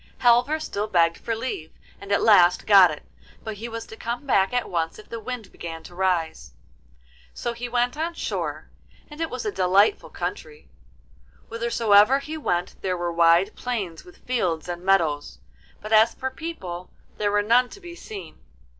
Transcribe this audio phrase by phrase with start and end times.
[0.21, 3.03] Halvor still begged for leave, and at last got it,
[3.43, 6.53] but he was to come back at once if the wind began to rise.
[7.35, 8.71] So he went on shore,
[9.11, 10.67] and it was a delightful country;
[11.49, 15.37] whithersoever he went there were wide plains with fields and meadows,
[15.81, 16.89] but as for people,
[17.19, 18.39] there were none to be seen.